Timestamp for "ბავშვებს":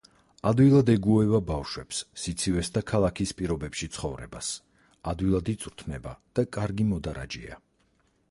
1.49-1.97